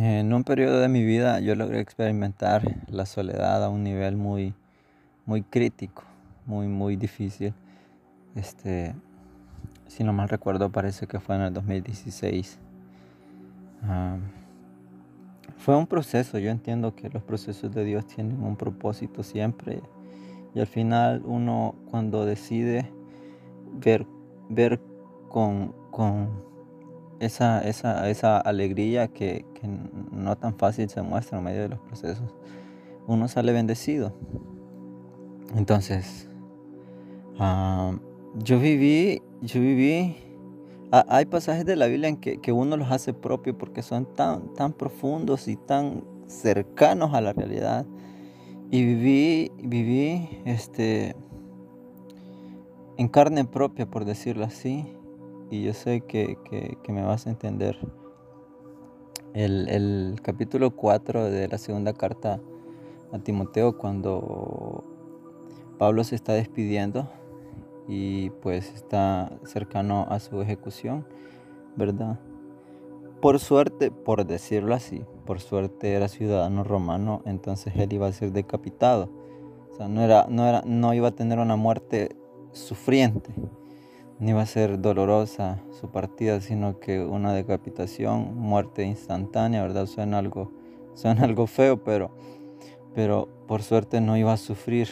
[0.00, 4.54] En un periodo de mi vida yo logré experimentar la soledad a un nivel muy,
[5.26, 6.04] muy crítico,
[6.46, 7.52] muy, muy difícil.
[8.36, 8.94] Este,
[9.88, 12.60] si no mal recuerdo, parece que fue en el 2016.
[13.88, 14.18] Ah,
[15.56, 19.82] fue un proceso, yo entiendo que los procesos de Dios tienen un propósito siempre.
[20.54, 22.88] Y al final uno cuando decide
[23.80, 24.06] ver,
[24.48, 24.80] ver
[25.28, 25.74] con
[27.20, 29.68] esa, esa, esa alegría que, que,
[30.12, 32.34] no tan fácil se muestra en medio de los procesos,
[33.06, 34.12] uno sale bendecido.
[35.56, 36.28] Entonces,
[37.38, 37.92] ah,
[38.42, 40.16] yo viví, yo viví,
[40.92, 44.06] ah, hay pasajes de la Biblia en que, que, uno los hace propio porque son
[44.14, 47.86] tan, tan profundos y tan cercanos a la realidad.
[48.70, 51.16] Y viví, viví, este,
[52.98, 54.84] en carne propia, por decirlo así,
[55.50, 56.36] y yo sé que,
[56.88, 57.78] me vas a entender.
[59.34, 62.40] El, capítulo 4 de la segunda carta
[63.12, 64.84] a Timoteo, cuando
[65.78, 67.08] Pablo se está despidiendo
[67.86, 71.06] y pues está cercano a su ejecución,
[71.76, 72.18] ¿verdad?
[73.22, 78.32] Por suerte, por decirlo así, por suerte era ciudadano romano, entonces él iba a ser
[78.32, 79.08] decapitado.
[79.70, 82.16] O sea, no, era, no, era, no iba a tener una muerte
[82.52, 83.32] sufriente,
[84.20, 89.86] ni va a ser dolorosa su partida, sino que una decapitación, muerte instantánea, ¿verdad?
[89.86, 90.50] Suena algo,
[90.94, 92.10] suena algo feo, pero,
[92.94, 94.88] pero por suerte no iba a sufrir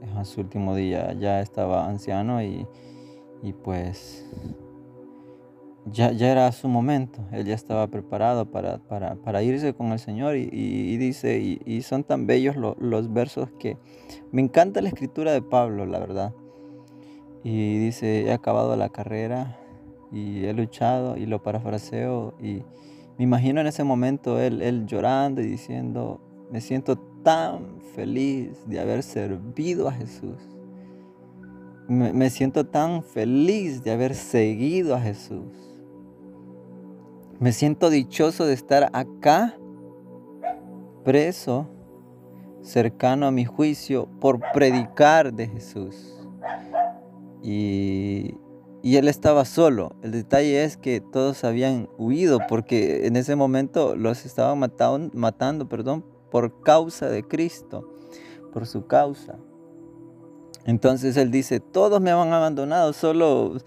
[0.00, 1.12] en su último día.
[1.12, 2.66] Ya estaba anciano y,
[3.42, 4.24] y pues
[5.84, 7.20] ya, ya, era su momento.
[7.32, 11.82] Él ya estaba preparado para, para, para irse con el Señor y, y, dice, y,
[11.82, 13.76] son tan bellos los versos que
[14.32, 16.32] me encanta la escritura de Pablo, la verdad
[17.48, 19.56] y dice, he acabado la carrera
[20.10, 22.64] y he luchado y lo parafraseo y
[23.18, 29.04] me imagino en ese momento él, llorando y diciendo, me siento tan feliz de haber
[29.04, 30.56] servido a Jesús.
[31.86, 35.52] Me, me siento tan feliz de haber seguido a Jesús.
[37.38, 39.56] Me siento dichoso de estar acá,
[41.04, 41.68] preso,
[42.60, 46.16] cercano a mi juicio, por predicar de Jesús.
[47.46, 48.40] Y,
[48.82, 49.94] él estaba solo.
[50.02, 54.58] El detalle es que todos habían huido porque en ese momento los estaban
[55.12, 57.88] matando, perdón, por causa de Cristo,
[58.52, 59.36] por su causa.
[60.64, 63.58] Entonces él dice, todos me han abandonado, solo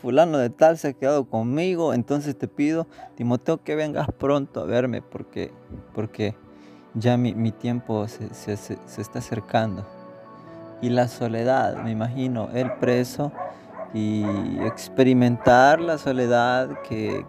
[0.00, 4.64] fulano de tal se ha quedado conmigo, entonces te pido, Timoteo, que vengas pronto a
[4.64, 5.52] verme porque,
[5.94, 6.34] porque
[6.94, 9.95] ya mi, tiempo se está acercando
[10.80, 13.32] y la soledad, me imagino, el preso
[13.94, 14.24] y
[14.66, 17.24] experimentar la soledad que,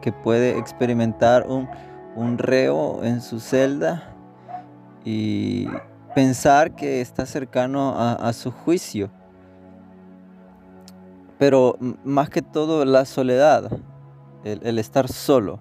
[0.00, 1.68] que, puede experimentar un,
[2.14, 4.12] un, reo en su celda
[5.04, 5.66] y
[6.14, 9.10] pensar que está cercano a, su juicio.
[11.38, 13.70] Pero más que todo la soledad,
[14.44, 15.58] el, el estar solo.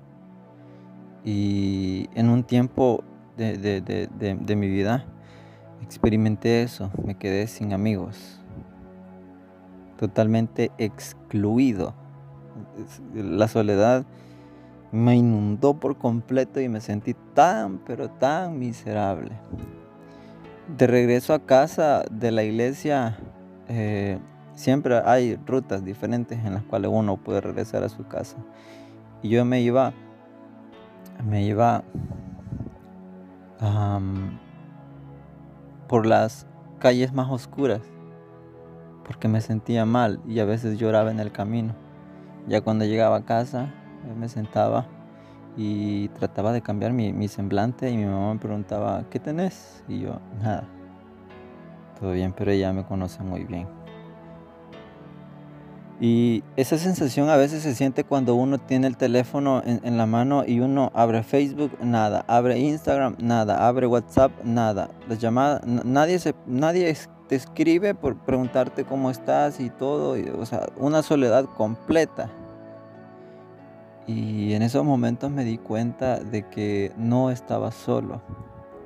[1.23, 3.03] Y en un tiempo
[3.37, 5.05] de, de, de, de mi vida,
[5.81, 8.39] Experimenté eso, me quedé sin amigos,
[9.97, 11.93] totalmente excluido.
[13.13, 14.05] La soledad
[14.91, 19.31] me inundó por completo y me sentí tan, pero tan miserable.
[20.77, 23.17] De regreso a casa de la iglesia,
[23.67, 24.19] eh,
[24.55, 28.37] siempre hay rutas diferentes en las cuales uno puede regresar a su casa.
[29.21, 29.93] Y yo me iba,
[31.27, 31.83] me iba
[33.59, 33.99] a
[35.89, 36.45] por las
[36.79, 37.81] calles más oscuras,
[39.05, 41.73] porque me sentía mal y a veces lloraba en el camino.
[42.47, 43.73] Ya cuando llegaba a casa,
[44.17, 44.85] me sentaba
[45.57, 49.83] y trataba de cambiar mi, semblante y mi mamá me preguntaba, ¿qué tenés?
[49.87, 50.63] Y yo, nada,
[51.99, 53.78] todo bien, pero ella me conoce muy bien.
[56.01, 60.45] Y esa sensación a veces se siente cuando uno tiene el teléfono en, la mano
[60.47, 64.89] y uno abre Facebook, nada, abre Instagram, nada, abre WhatsApp, nada.
[65.09, 66.95] Las llamadas, nadie, se, nadie
[67.27, 72.29] te escribe por preguntarte cómo estás y todo, o sea, una soledad completa.
[74.07, 78.21] Y en esos momentos me di cuenta de que no estaba solo.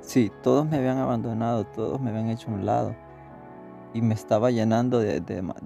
[0.00, 3.03] Sí, todos me habían abandonado, todos me habían hecho a un lado
[3.94, 5.22] y me estaba llenando de,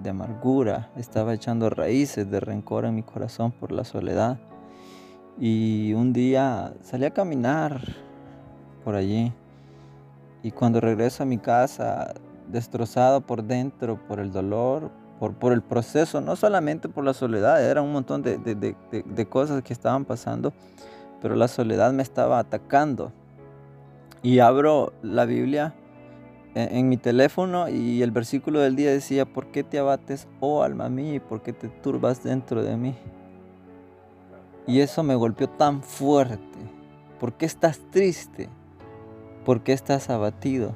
[0.07, 4.37] amargura, estaba echando raíces de rencor en mi corazón por la soledad.
[5.39, 7.81] Y un día salí a caminar
[8.85, 9.33] por allí
[10.43, 12.13] y cuando regreso a mi casa,
[12.47, 17.67] destrozado por dentro por el dolor, por, por el proceso, no solamente por la soledad,
[17.67, 20.53] era un montón de, de cosas que estaban pasando,
[21.19, 23.11] pero la soledad me estaba atacando.
[24.21, 25.73] Y abro la Biblia
[26.55, 30.89] en, mi teléfono y el versículo del día decía, ¿por qué te abates, oh alma
[30.89, 32.95] mía, y por qué te turbas dentro de mí?
[34.67, 36.59] Y eso me golpeó tan fuerte.
[37.19, 38.49] ¿Por qué estás triste?
[39.45, 40.75] ¿Por qué estás abatido?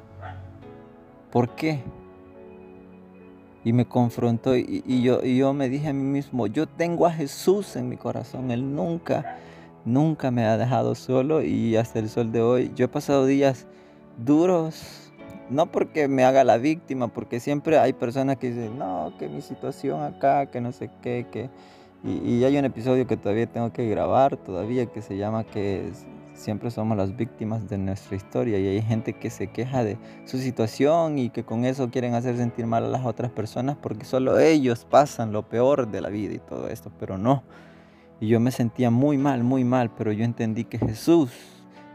[1.30, 1.82] ¿Por qué?
[3.64, 7.12] Y me confrontó y, yo, y yo me dije a mí mismo, yo tengo a
[7.12, 8.50] Jesús en mi corazón.
[8.50, 9.38] Él nunca,
[9.84, 13.66] nunca me ha dejado solo y hasta el sol de hoy yo he pasado días
[14.18, 15.03] duros,
[15.50, 19.40] no porque me haga la víctima, porque siempre hay personas que dicen, no, que mi
[19.40, 21.50] situación acá, que no sé qué, que...
[22.02, 25.90] Y, y hay un episodio que todavía tengo que grabar, todavía, que se llama que
[26.34, 30.38] siempre somos las víctimas de nuestra historia y hay gente que se queja de su
[30.38, 34.38] situación y que con eso quieren hacer sentir mal a las otras personas porque solo
[34.38, 37.42] ellos pasan lo peor de la vida y todo esto, pero no.
[38.20, 41.30] Y yo me sentía muy mal, muy mal, pero yo entendí que Jesús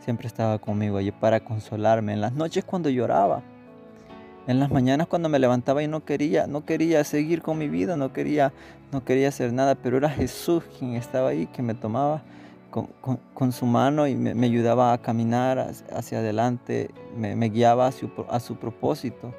[0.10, 2.14] siempre estaba conmigo allí para consolarme.
[2.14, 3.44] En las noches cuando lloraba,
[4.48, 7.96] en las mañanas cuando me levantaba y no quería, no quería seguir con mi vida,
[7.96, 8.52] no quería,
[8.92, 12.24] no quería hacer nada, pero era Jesús quien estaba ahí, que me tomaba
[12.72, 18.40] con, su mano y me, ayudaba a caminar hacia adelante, me, guiaba a su, a
[18.40, 19.32] su propósito.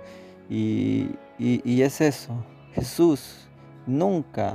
[0.48, 2.32] Y, y, es eso,
[2.74, 3.48] Jesús
[3.98, 4.54] nunca,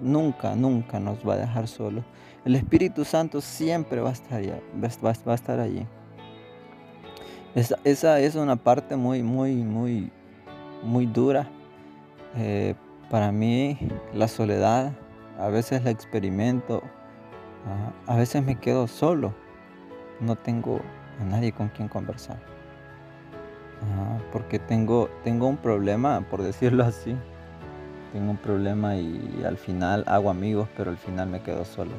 [0.00, 2.04] nunca, nunca nos va a dejar solos.
[2.44, 5.86] El Espíritu Santo siempre va a estar, allá, va, va a estar allí.
[7.54, 10.10] Esa, esa, es una parte muy, muy, muy,
[10.82, 11.48] muy dura.
[12.36, 12.74] Eh,
[13.10, 13.78] para mí
[14.14, 14.92] la soledad
[15.38, 16.82] a veces la experimento
[18.06, 19.34] a veces me quedo solo,
[20.20, 20.80] no tengo
[21.20, 22.38] a nadie con quien conversar.
[24.32, 27.16] porque tengo, tengo un problema, por decirlo así.
[28.12, 31.92] Tengo un problema y al final hago amigos, pero al final me quedo solo.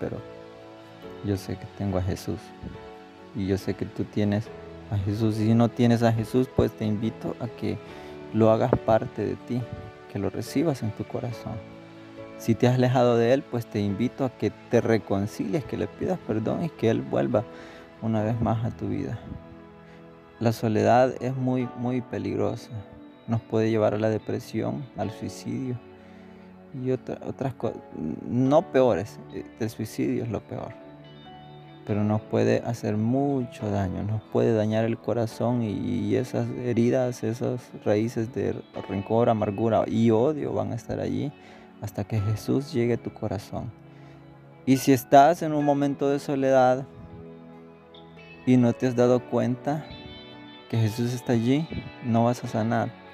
[0.00, 0.16] pero
[1.24, 2.38] yo sé que tengo a Jesús.
[3.34, 4.48] Y yo sé que tú tienes
[4.90, 5.38] a Jesús.
[5.38, 7.78] Y si no tienes a Jesús, pues te invito a que
[8.32, 9.62] lo hagas parte de ti,
[10.12, 11.54] que lo recibas en tu corazón.
[12.38, 15.86] Si te has alejado de Él, pues te invito a que te reconcilies, que le
[15.86, 17.44] pidas perdón y que Él vuelva
[18.02, 19.18] una vez más a tu vida.
[20.38, 22.70] La soledad es muy, muy peligrosa.
[23.28, 25.78] Nos puede llevar a la depresión, al suicidio
[26.84, 27.78] y otras cosas,
[28.28, 29.18] no peores.
[29.58, 30.74] El suicidio es lo peor.
[31.86, 37.70] Pero nos puede hacer mucho daño, nos puede dañar el corazón y esas heridas, esas
[37.84, 38.56] raíces de
[38.88, 41.32] rencor, amargura y odio van a estar allí
[41.80, 43.70] hasta que Jesús llegue a tu corazón.
[44.64, 46.84] Y si estás en un momento de soledad
[48.46, 49.86] y no te has dado cuenta
[50.68, 51.68] que Jesús está allí,
[52.04, 53.05] no vas a sanar.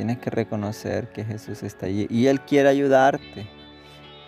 [0.00, 3.46] Tienes que reconocer que Jesús está allí y Él quiere ayudarte.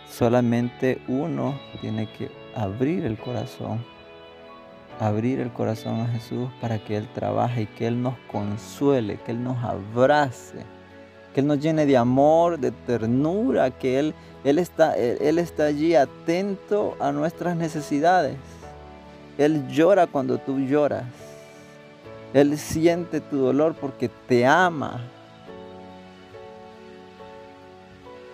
[0.06, 3.82] Solamente uno tiene que abrir el corazón,
[5.00, 9.30] abrir el corazón a Jesús para que Él trabaje y que Él nos consuele, que
[9.30, 10.58] Él nos abrace
[11.32, 14.14] que Él nos llene de amor, de ternura, que Él,
[14.44, 18.36] Él, está, Él está allí atento a nuestras necesidades.
[19.38, 21.04] Él llora cuando tú lloras.
[22.34, 25.00] Él siente tu dolor porque te ama.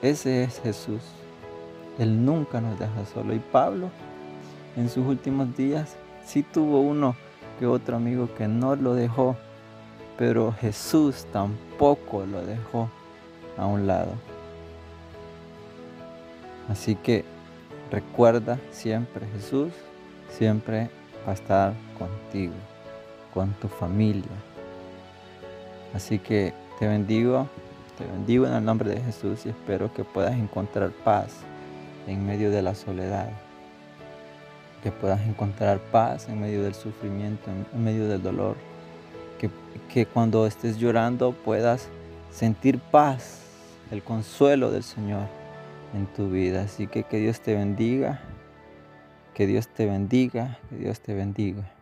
[0.03, 1.01] Ese es Jesús.
[1.99, 3.35] Él nunca nos deja solo.
[3.35, 3.91] Y Pablo,
[4.77, 7.17] en sus últimos días, sí tuvo uno
[7.59, 9.37] que otro amigo que no lo dejó
[10.19, 12.91] pero Jesús tampoco lo dejó
[13.57, 14.13] a un lado.
[16.69, 17.25] Así que
[17.91, 19.73] recuerda siempre Jesús,
[20.29, 20.91] siempre
[21.25, 22.53] va a estar contigo,
[23.33, 24.25] con tu familia.
[25.95, 27.47] Así que te bendigo,
[27.99, 31.33] te bendigo en el nombre de Jesús y espero que puedas encontrar paz
[32.07, 33.29] en medio de la soledad,
[34.83, 38.57] que puedas encontrar paz en medio del sufrimiento, en medio del dolor
[39.89, 41.89] que, cuando estés llorando puedas
[42.31, 43.43] sentir paz,
[43.91, 45.27] el consuelo del Señor
[45.95, 46.63] en tu vida.
[46.63, 48.21] Así que que Dios te bendiga,
[49.35, 51.78] que Dios te bendiga, que Dios te bendiga.